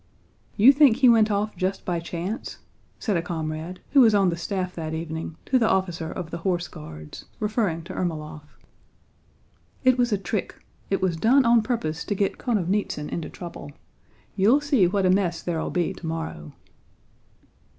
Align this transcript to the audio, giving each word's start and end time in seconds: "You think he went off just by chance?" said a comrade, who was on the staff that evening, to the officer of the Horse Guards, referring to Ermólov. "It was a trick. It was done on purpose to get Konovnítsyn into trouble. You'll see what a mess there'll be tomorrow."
"You 0.57 0.73
think 0.73 0.97
he 0.97 1.09
went 1.09 1.29
off 1.29 1.55
just 1.55 1.85
by 1.85 1.99
chance?" 1.99 2.57
said 2.97 3.17
a 3.17 3.21
comrade, 3.21 3.81
who 3.91 4.01
was 4.01 4.15
on 4.15 4.29
the 4.31 4.35
staff 4.35 4.73
that 4.73 4.95
evening, 4.95 5.35
to 5.45 5.59
the 5.59 5.69
officer 5.69 6.11
of 6.11 6.31
the 6.31 6.39
Horse 6.39 6.67
Guards, 6.67 7.25
referring 7.39 7.83
to 7.83 7.93
Ermólov. 7.93 8.41
"It 9.83 9.99
was 9.99 10.11
a 10.11 10.17
trick. 10.17 10.55
It 10.89 11.03
was 11.03 11.17
done 11.17 11.45
on 11.45 11.61
purpose 11.61 12.03
to 12.05 12.15
get 12.15 12.39
Konovnítsyn 12.39 13.09
into 13.09 13.29
trouble. 13.29 13.73
You'll 14.35 14.59
see 14.61 14.87
what 14.87 15.05
a 15.05 15.11
mess 15.11 15.43
there'll 15.43 15.69
be 15.69 15.93
tomorrow." 15.93 16.51